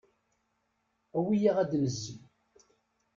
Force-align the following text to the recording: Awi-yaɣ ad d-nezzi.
Awi-yaɣ 1.17 1.57
ad 1.59 1.67
d-nezzi. 1.71 2.15